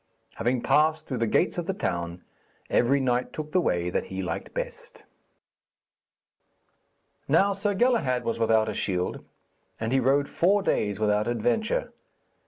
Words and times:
Having 0.37 0.63
passed 0.63 1.05
through 1.05 1.19
the 1.19 1.27
gates 1.27 1.59
of 1.59 1.67
the 1.67 1.75
town, 1.75 2.23
every 2.71 2.99
knight 2.99 3.31
took 3.33 3.51
the 3.51 3.61
way 3.61 3.91
that 3.91 4.05
he 4.05 4.23
liked 4.23 4.51
best. 4.51 5.03
Now 7.27 7.53
Sir 7.53 7.75
Galahad 7.75 8.23
was 8.23 8.39
without 8.39 8.67
a 8.67 8.73
shield, 8.73 9.23
and 9.79 9.91
he 9.91 9.99
rode 9.99 10.27
four 10.27 10.63
days 10.63 10.99
without 10.99 11.27
adventure. 11.27 11.91